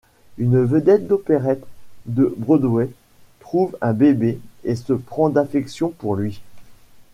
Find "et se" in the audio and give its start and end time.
4.63-4.93